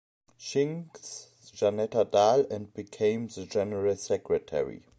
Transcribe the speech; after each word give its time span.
Singh's 0.39 1.27
Janata 1.55 2.09
Dal 2.09 2.47
and 2.49 2.73
became 2.73 3.27
the 3.27 3.45
General 3.45 3.95
Secretary. 3.95 4.81